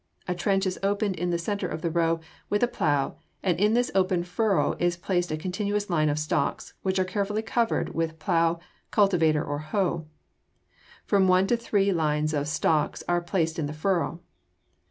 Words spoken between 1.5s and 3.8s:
of the row with a plow and in